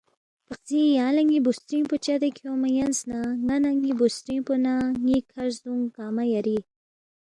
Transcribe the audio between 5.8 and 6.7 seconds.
گنگمہ یری،